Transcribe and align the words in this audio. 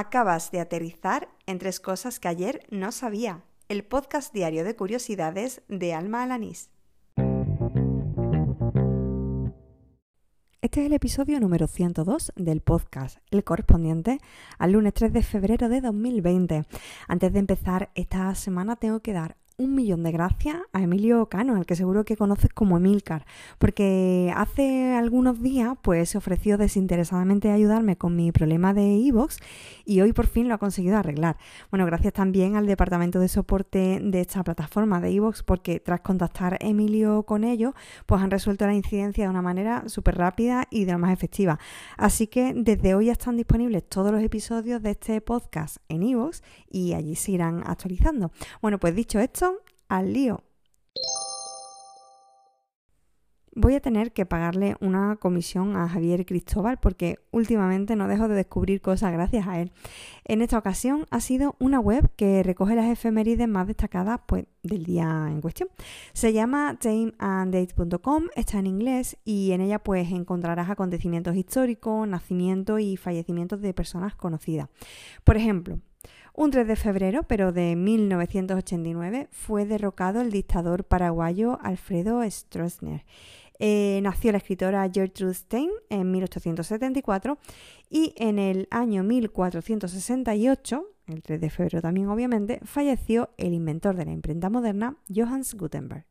Acabas 0.00 0.52
de 0.52 0.60
aterrizar 0.60 1.28
en 1.46 1.58
tres 1.58 1.80
cosas 1.80 2.20
que 2.20 2.28
ayer 2.28 2.64
no 2.70 2.92
sabía. 2.92 3.42
El 3.68 3.82
podcast 3.82 4.32
diario 4.32 4.62
de 4.62 4.76
curiosidades 4.76 5.62
de 5.66 5.92
Alma 5.92 6.22
Alanís. 6.22 6.70
Este 10.62 10.82
es 10.82 10.86
el 10.86 10.92
episodio 10.92 11.40
número 11.40 11.66
102 11.66 12.32
del 12.36 12.60
podcast, 12.60 13.18
el 13.32 13.42
correspondiente 13.42 14.20
al 14.58 14.70
lunes 14.70 14.94
3 14.94 15.12
de 15.12 15.22
febrero 15.24 15.68
de 15.68 15.80
2020. 15.80 16.64
Antes 17.08 17.32
de 17.32 17.38
empezar 17.40 17.90
esta 17.96 18.32
semana 18.36 18.76
tengo 18.76 19.00
que 19.00 19.12
dar 19.12 19.36
un 19.58 19.74
millón 19.74 20.04
de 20.04 20.12
gracias 20.12 20.56
a 20.72 20.80
Emilio 20.80 21.26
Cano, 21.26 21.56
al 21.56 21.66
que 21.66 21.74
seguro 21.74 22.04
que 22.04 22.16
conoces 22.16 22.50
como 22.54 22.76
Emilcar, 22.76 23.26
porque 23.58 24.32
hace 24.36 24.94
algunos 24.94 25.42
días 25.42 25.76
pues 25.82 26.10
se 26.10 26.18
ofreció 26.18 26.56
desinteresadamente 26.56 27.50
a 27.50 27.54
ayudarme 27.54 27.96
con 27.96 28.14
mi 28.14 28.30
problema 28.30 28.72
de 28.72 28.84
iVoox 28.84 29.38
y 29.84 30.00
hoy 30.00 30.12
por 30.12 30.28
fin 30.28 30.46
lo 30.46 30.54
ha 30.54 30.58
conseguido 30.58 30.96
arreglar. 30.96 31.38
Bueno, 31.70 31.86
gracias 31.86 32.12
también 32.12 32.54
al 32.54 32.66
departamento 32.66 33.18
de 33.18 33.26
soporte 33.26 33.98
de 34.00 34.20
esta 34.20 34.44
plataforma 34.44 35.00
de 35.00 35.10
iVoox 35.10 35.42
porque 35.42 35.80
tras 35.80 36.02
contactar 36.02 36.56
Emilio 36.60 37.24
con 37.24 37.42
ellos, 37.42 37.74
pues 38.06 38.22
han 38.22 38.30
resuelto 38.30 38.64
la 38.64 38.74
incidencia 38.74 39.24
de 39.24 39.30
una 39.30 39.42
manera 39.42 39.88
súper 39.88 40.18
rápida 40.18 40.68
y 40.70 40.84
de 40.84 40.92
la 40.92 40.98
más 40.98 41.12
efectiva. 41.12 41.58
Así 41.96 42.28
que 42.28 42.54
desde 42.54 42.94
hoy 42.94 43.06
ya 43.06 43.12
están 43.12 43.36
disponibles 43.36 43.88
todos 43.88 44.12
los 44.12 44.22
episodios 44.22 44.80
de 44.82 44.90
este 44.90 45.20
podcast 45.20 45.78
en 45.88 46.04
iVoox 46.04 46.42
y 46.70 46.92
allí 46.92 47.16
se 47.16 47.32
irán 47.32 47.64
actualizando. 47.66 48.30
Bueno, 48.62 48.78
pues 48.78 48.94
dicho 48.94 49.18
esto, 49.18 49.47
al 49.88 50.12
lío. 50.12 50.42
Voy 53.60 53.74
a 53.74 53.80
tener 53.80 54.12
que 54.12 54.24
pagarle 54.24 54.76
una 54.80 55.16
comisión 55.16 55.76
a 55.76 55.88
Javier 55.88 56.24
Cristóbal 56.24 56.78
porque 56.78 57.18
últimamente 57.32 57.96
no 57.96 58.06
dejo 58.06 58.28
de 58.28 58.36
descubrir 58.36 58.80
cosas 58.80 59.12
gracias 59.12 59.48
a 59.48 59.60
él. 59.60 59.72
En 60.24 60.42
esta 60.42 60.58
ocasión 60.58 61.06
ha 61.10 61.20
sido 61.20 61.56
una 61.58 61.80
web 61.80 62.08
que 62.14 62.44
recoge 62.44 62.76
las 62.76 62.86
efemérides 62.86 63.48
más 63.48 63.66
destacadas 63.66 64.20
pues, 64.28 64.44
del 64.62 64.84
día 64.84 65.26
en 65.28 65.40
cuestión. 65.40 65.70
Se 66.12 66.32
llama 66.32 66.78
timeanddate.com, 66.78 68.28
está 68.36 68.60
en 68.60 68.68
inglés 68.68 69.16
y 69.24 69.50
en 69.50 69.60
ella 69.60 69.80
pues 69.80 70.08
encontrarás 70.12 70.70
acontecimientos 70.70 71.34
históricos, 71.34 72.06
nacimientos 72.06 72.80
y 72.80 72.96
fallecimientos 72.96 73.60
de 73.60 73.74
personas 73.74 74.14
conocidas. 74.14 74.68
Por 75.24 75.36
ejemplo, 75.36 75.80
un 76.38 76.52
3 76.52 76.68
de 76.68 76.76
febrero, 76.76 77.24
pero 77.24 77.50
de 77.50 77.74
1989, 77.74 79.28
fue 79.32 79.66
derrocado 79.66 80.20
el 80.20 80.30
dictador 80.30 80.84
paraguayo 80.84 81.58
Alfredo 81.62 82.22
Stroessner. 82.30 83.04
Eh, 83.58 83.98
nació 84.04 84.30
la 84.30 84.38
escritora 84.38 84.88
Gertrude 84.88 85.34
Stein 85.34 85.68
en 85.90 86.12
1874 86.12 87.38
y 87.90 88.14
en 88.16 88.38
el 88.38 88.68
año 88.70 89.02
1468, 89.02 90.86
el 91.08 91.22
3 91.22 91.40
de 91.40 91.50
febrero 91.50 91.82
también 91.82 92.06
obviamente, 92.06 92.60
falleció 92.62 93.30
el 93.36 93.52
inventor 93.52 93.96
de 93.96 94.04
la 94.04 94.12
imprenta 94.12 94.48
moderna, 94.48 94.96
Johannes 95.12 95.54
Gutenberg. 95.54 96.06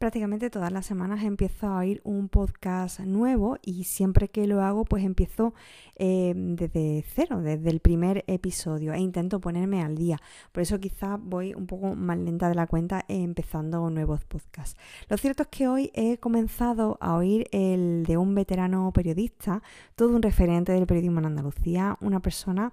Prácticamente 0.00 0.48
todas 0.48 0.72
las 0.72 0.86
semanas 0.86 1.22
empiezo 1.24 1.66
a 1.66 1.76
oír 1.76 2.00
un 2.04 2.30
podcast 2.30 3.00
nuevo 3.00 3.58
y 3.60 3.84
siempre 3.84 4.28
que 4.28 4.46
lo 4.46 4.62
hago 4.62 4.86
pues 4.86 5.04
empiezo 5.04 5.52
eh, 5.96 6.32
desde 6.34 7.04
cero, 7.14 7.42
desde 7.42 7.68
el 7.68 7.80
primer 7.80 8.24
episodio 8.26 8.94
e 8.94 8.98
intento 8.98 9.42
ponerme 9.42 9.82
al 9.82 9.96
día. 9.96 10.16
Por 10.52 10.62
eso 10.62 10.80
quizás 10.80 11.20
voy 11.22 11.52
un 11.52 11.66
poco 11.66 11.94
más 11.94 12.16
lenta 12.16 12.48
de 12.48 12.54
la 12.54 12.66
cuenta 12.66 13.04
empezando 13.08 13.90
nuevos 13.90 14.24
podcasts. 14.24 14.80
Lo 15.10 15.18
cierto 15.18 15.42
es 15.42 15.48
que 15.50 15.68
hoy 15.68 15.90
he 15.92 16.16
comenzado 16.16 16.96
a 17.02 17.16
oír 17.16 17.46
el 17.52 18.04
de 18.06 18.16
un 18.16 18.34
veterano 18.34 18.90
periodista, 18.94 19.62
todo 19.96 20.16
un 20.16 20.22
referente 20.22 20.72
del 20.72 20.86
periodismo 20.86 21.18
en 21.18 21.26
Andalucía, 21.26 21.98
una 22.00 22.20
persona 22.20 22.72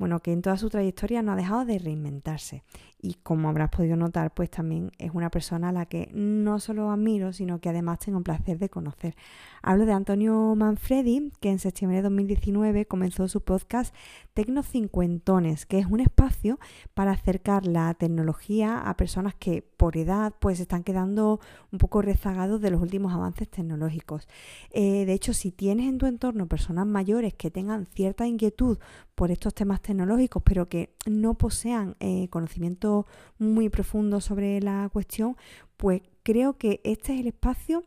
bueno, 0.00 0.20
que 0.20 0.32
en 0.32 0.40
toda 0.40 0.56
su 0.56 0.70
trayectoria 0.70 1.20
no 1.20 1.32
ha 1.32 1.36
dejado 1.36 1.66
de 1.66 1.78
reinventarse. 1.78 2.62
Y 3.02 3.14
como 3.22 3.48
habrás 3.48 3.70
podido 3.70 3.96
notar, 3.96 4.34
pues 4.34 4.50
también 4.50 4.92
es 4.98 5.12
una 5.14 5.30
persona 5.30 5.70
a 5.70 5.72
la 5.72 5.86
que 5.86 6.10
no 6.12 6.60
solo 6.60 6.90
admiro, 6.90 7.32
sino 7.32 7.60
que 7.60 7.70
además 7.70 7.98
tengo 8.00 8.18
el 8.18 8.24
placer 8.24 8.58
de 8.58 8.68
conocer. 8.68 9.16
Hablo 9.62 9.86
de 9.86 9.92
Antonio 9.92 10.54
Manfredi, 10.54 11.32
que 11.40 11.50
en 11.50 11.58
septiembre 11.58 11.98
de 11.98 12.02
2019 12.02 12.86
comenzó 12.86 13.26
su 13.28 13.42
podcast 13.42 13.94
Tecno 14.34 14.62
Cincuentones, 14.62 15.66
que 15.66 15.78
es 15.78 15.86
un 15.86 16.00
espacio 16.00 16.58
para 16.92 17.12
acercar 17.12 17.66
la 17.66 17.94
tecnología 17.94 18.78
a 18.78 18.96
personas 18.96 19.34
que 19.34 19.62
por 19.62 19.96
edad 19.96 20.34
pues 20.38 20.60
están 20.60 20.82
quedando 20.82 21.40
un 21.72 21.78
poco 21.78 22.02
rezagados 22.02 22.60
de 22.60 22.70
los 22.70 22.82
últimos 22.82 23.14
avances 23.14 23.48
tecnológicos. 23.48 24.28
Eh, 24.70 25.06
de 25.06 25.12
hecho, 25.14 25.32
si 25.32 25.52
tienes 25.52 25.88
en 25.88 25.98
tu 25.98 26.06
entorno 26.06 26.48
personas 26.48 26.86
mayores 26.86 27.32
que 27.34 27.50
tengan 27.50 27.86
cierta 27.86 28.26
inquietud 28.26 28.78
por 29.14 29.30
estos 29.30 29.54
temas 29.54 29.80
tecnológicos, 29.80 30.42
pero 30.42 30.68
que 30.68 30.94
no 31.06 31.34
posean 31.34 31.96
eh, 32.00 32.28
conocimiento 32.30 32.89
muy 33.38 33.68
profundo 33.68 34.20
sobre 34.20 34.60
la 34.60 34.88
cuestión, 34.92 35.36
pues 35.76 36.02
creo 36.22 36.56
que 36.58 36.80
este 36.84 37.14
es 37.14 37.20
el 37.20 37.26
espacio 37.28 37.84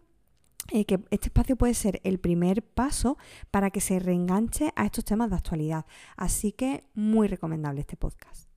eh, 0.72 0.86
que 0.86 1.00
este 1.12 1.28
espacio 1.28 1.58
puede 1.58 1.74
ser 1.74 2.00
el 2.04 2.20
primer 2.20 2.64
paso 2.64 3.18
para 3.52 3.70
que 3.70 3.82
se 3.82 4.00
reenganche 4.00 4.72
a 4.76 4.86
estos 4.86 5.04
temas 5.04 5.30
de 5.30 5.36
actualidad. 5.36 5.86
Así 6.16 6.54
que 6.54 6.86
muy 6.94 7.28
recomendable 7.28 7.82
este 7.82 7.98
podcast. 7.98 8.53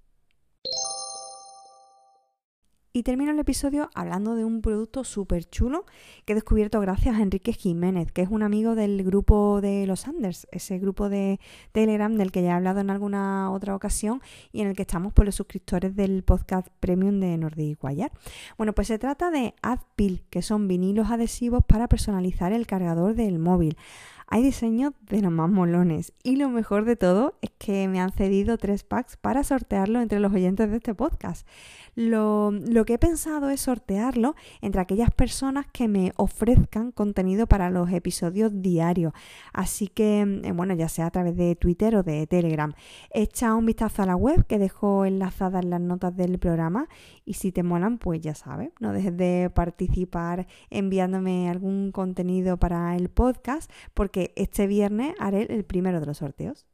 Y 2.97 3.03
termino 3.03 3.31
el 3.31 3.39
episodio 3.39 3.91
hablando 3.95 4.37
de 4.37 4.47
un 4.47 4.63
producto 4.63 5.05
súper 5.05 5.45
chulo 5.45 5.85
que 6.25 6.33
he 6.33 6.35
descubierto 6.35 6.81
gracias 6.81 7.17
a 7.17 7.21
Enrique 7.21 7.53
Jiménez, 7.53 8.11
que 8.11 8.23
es 8.23 8.31
un 8.31 8.43
amigo 8.43 8.75
del 8.75 9.05
grupo 9.05 9.61
de 9.61 9.87
los 9.87 10.09
Anders, 10.09 10.49
ese 10.51 10.79
grupo 10.79 11.11
de 11.11 11.39
Telegram 11.73 12.17
del 12.17 12.33
que 12.33 12.41
ya 12.43 12.49
he 12.49 12.53
hablado 12.53 12.81
en 12.81 12.89
alguna 12.89 13.51
otra 13.51 13.77
ocasión 13.77 14.23
y 14.51 14.63
en 14.63 14.69
el 14.69 14.77
que 14.77 14.81
estamos 14.81 15.13
por 15.13 15.27
los 15.27 15.35
suscriptores 15.35 15.95
del 15.95 16.23
podcast 16.23 16.69
premium 16.81 17.21
de 17.21 17.37
Nordic 17.37 17.85
Wire. 17.85 18.13
Bueno, 18.57 18.73
pues 18.73 18.89
se 18.89 18.99
trata 18.99 19.31
de 19.31 19.53
AdPil, 19.61 20.25
que 20.31 20.41
son 20.41 20.67
vinilos 20.67 21.11
adhesivos 21.11 21.63
para 21.67 21.89
personalizar 21.89 22.55
el 22.55 22.67
cargador 22.67 23.15
del 23.15 23.39
móvil. 23.39 23.77
Hay 24.29 24.43
diseños 24.43 24.93
de 25.09 25.23
los 25.23 25.31
más 25.31 25.49
molones 25.49 26.13
y 26.25 26.35
lo 26.35 26.49
mejor 26.49 26.85
de 26.85 26.97
todo 26.97 27.35
es 27.43 27.51
que 27.59 27.87
me 27.87 28.01
han 28.01 28.11
cedido 28.11 28.59
tres 28.59 28.83
packs 28.83 29.17
para 29.17 29.45
sortearlo 29.45 30.01
entre 30.01 30.19
los 30.19 30.33
oyentes 30.33 30.69
de 30.69 30.79
este 30.79 30.95
podcast. 30.95 31.47
Lo, 31.95 32.51
lo, 32.51 32.85
que 32.85 32.95
he 32.95 32.99
pensado 32.99 33.49
es 33.51 33.61
sortearlo 33.63 34.35
entre 34.61 34.81
aquellas 34.81 35.11
personas 35.13 35.67
que 35.73 35.89
me 35.89 36.13
ofrezcan 36.17 36.91
contenido 36.91 37.47
para 37.47 37.71
los 37.71 37.91
episodios 37.91 38.51
diarios. 38.61 39.13
Así 39.53 39.87
que, 39.89 40.21
eh, 40.21 40.53
bueno, 40.53 40.75
ya 40.75 40.89
sea 40.89 41.07
a 41.07 41.11
través 41.11 41.37
de 41.37 41.55
Twitter 41.55 41.97
o 41.97 42.03
de 42.03 42.27
Telegram. 42.27 42.75
Echa 43.11 43.55
un 43.55 43.65
vistazo 43.65 44.03
a 44.03 44.07
la 44.07 44.17
web 44.17 44.45
que 44.47 44.59
dejo 44.59 45.07
enlazada 45.07 45.61
en 45.61 45.71
las 45.71 45.81
notas 45.81 46.15
del 46.17 46.39
programa 46.39 46.89
y 47.25 47.35
si 47.35 47.53
te 47.53 47.63
molan, 47.63 47.99
pues 47.99 48.21
ya 48.21 48.35
sabes, 48.35 48.71
no 48.81 48.93
dejes 48.93 49.17
de 49.17 49.51
participar 49.55 50.47
enviándome 50.69 51.49
algún 51.49 51.93
contenido 51.93 52.57
para 52.57 52.95
el 52.97 53.09
podcast 53.09 53.71
porque 53.95 54.16
este 54.37 54.67
viernes 54.67 55.15
haré 55.19 55.43
el 55.53 55.65
primero 55.65 56.01
de 56.01 56.07
los 56.07 56.19
sorteos. 56.19 56.67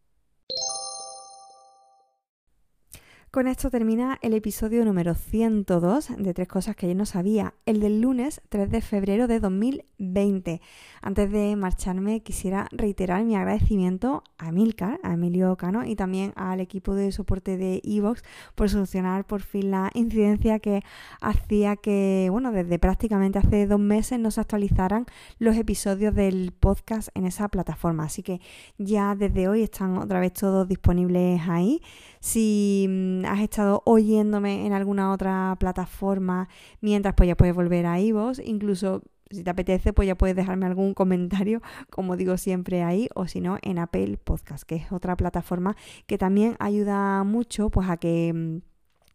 Con 3.32 3.48
esto 3.48 3.70
termina 3.70 4.19
el 4.20 4.34
episodio 4.34 4.84
número 4.84 5.15
102 5.15 6.19
de 6.19 6.34
Tres 6.34 6.48
Cosas 6.48 6.76
que 6.76 6.87
yo 6.87 6.94
no 6.94 7.06
sabía, 7.06 7.54
el 7.65 7.81
del 7.81 8.03
lunes 8.03 8.43
3 8.50 8.70
de 8.70 8.82
febrero 8.82 9.26
de 9.26 9.41
2020. 9.41 10.60
Antes 11.00 11.32
de 11.32 11.56
marcharme 11.56 12.21
quisiera 12.21 12.69
reiterar 12.72 13.25
mi 13.25 13.34
agradecimiento 13.34 14.22
a 14.37 14.53
Milcar, 14.53 15.00
a 15.03 15.15
Emilio 15.15 15.56
Cano 15.56 15.87
y 15.87 15.97
también 15.97 16.34
al 16.37 16.60
equipo 16.60 16.94
de 16.94 17.10
soporte 17.10 17.56
de 17.56 17.81
Evox 17.84 18.22
por 18.54 18.69
solucionar 18.69 19.26
por 19.26 19.41
fin 19.41 19.71
la 19.71 19.91
incidencia 19.94 20.59
que 20.59 20.82
hacía 21.22 21.76
que, 21.76 22.28
bueno, 22.31 22.53
desde 22.53 22.78
prácticamente 22.78 23.38
hace 23.38 23.66
dos 23.66 23.81
meses 23.81 24.21
no 24.21 24.31
se 24.31 24.42
actualizaran 24.42 25.06
los 25.38 25.56
episodios 25.56 26.15
del 26.15 26.53
podcast 26.53 27.09
en 27.15 27.25
esa 27.25 27.48
plataforma. 27.48 28.04
Así 28.04 28.22
que 28.22 28.42
ya 28.76 29.15
desde 29.15 29.48
hoy 29.48 29.62
están 29.62 29.97
otra 29.97 30.21
vez 30.21 30.34
todos 30.34 30.68
disponibles 30.68 31.41
ahí. 31.48 31.80
Si 32.21 32.86
mm, 32.89 33.22
has 33.27 33.41
estado 33.41 33.83
oyéndome 33.84 34.66
en 34.66 34.72
alguna 34.72 35.13
otra 35.13 35.57
plataforma 35.59 36.48
mientras, 36.80 37.15
pues 37.15 37.28
ya 37.28 37.36
puedes 37.36 37.54
volver 37.54 37.86
a 37.86 38.01
iVoox. 38.01 38.41
Incluso 38.45 39.03
si 39.30 39.42
te 39.42 39.51
apetece, 39.51 39.92
pues 39.92 40.07
ya 40.07 40.16
puedes 40.16 40.36
dejarme 40.36 40.66
algún 40.66 40.95
comentario, 40.95 41.63
como 41.91 42.16
digo 42.16 42.36
siempre 42.36 42.83
ahí, 42.83 43.09
o 43.15 43.27
si 43.27 43.41
no, 43.41 43.59
en 43.63 43.78
Apple 43.78 44.19
Podcast, 44.19 44.65
que 44.65 44.77
es 44.77 44.92
otra 44.92 45.16
plataforma 45.16 45.77
que 46.07 46.19
también 46.19 46.57
ayuda 46.59 47.24
mucho 47.24 47.71
pues 47.71 47.89
a 47.89 47.97
que 47.97 48.33
mm, 48.34 48.72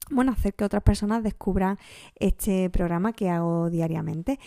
bueno, 0.10 0.32
hacer 0.32 0.54
que 0.54 0.64
otras 0.64 0.84
personas 0.84 1.24
descubran 1.24 1.78
este 2.16 2.70
programa 2.70 3.14
que 3.14 3.30
hago 3.30 3.70
diariamente. 3.70 4.40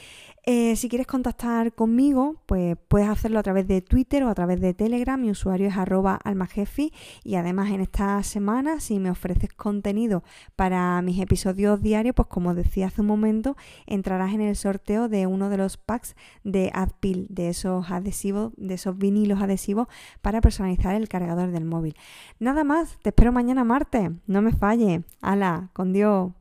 Eh, 0.52 0.75
si 0.75 0.88
quieres 0.88 1.06
contactar 1.06 1.73
conmigo, 1.75 2.35
pues 2.47 2.76
puedes 2.88 3.08
hacerlo 3.08 3.38
a 3.38 3.43
través 3.44 3.69
de 3.69 3.82
Twitter 3.82 4.25
o 4.25 4.29
a 4.29 4.35
través 4.35 4.61
de 4.61 4.75
Telegram. 4.75 5.20
Mi 5.20 5.31
usuario 5.31 5.69
es 5.69 5.76
arroba 5.76 6.17
almajefi 6.25 6.93
y 7.23 7.37
además 7.37 7.70
en 7.70 7.81
esta 7.81 8.20
semana, 8.25 8.81
si 8.81 8.99
me 8.99 9.12
ofreces 9.12 9.52
contenido 9.55 10.25
para 10.56 11.00
mis 11.02 11.20
episodios 11.20 11.81
diarios, 11.81 12.17
pues 12.17 12.26
como 12.26 12.52
decía 12.52 12.88
hace 12.88 13.02
un 13.02 13.06
momento, 13.06 13.56
entrarás 13.87 14.35
en 14.35 14.41
el 14.41 14.56
sorteo 14.56 15.08
de 15.08 15.29
uno 15.29 15.50
de 15.50 15.56
los 15.56 15.76
packs 15.76 16.17
de 16.43 16.73
Adpil, 16.75 17.29
de 17.31 17.49
esos 17.49 17.88
adhesivos, 17.93 18.52
de 18.56 18.75
esos 18.75 18.99
vinilos 18.99 19.41
adhesivos 19.41 19.87
para 20.20 20.41
personalizar 20.41 20.97
el 20.97 21.08
cargador 21.08 21.52
del 21.52 21.64
móvil. 21.64 21.94
Nada 22.41 22.64
más, 22.64 22.99
te 23.02 23.11
espero 23.11 23.31
mañana 23.31 23.62
martes. 23.62 24.11
No 24.26 24.43
me 24.43 24.50
falle. 24.50 25.05
Hala, 25.20 25.70
con 25.75 25.93
Dios. 25.93 26.32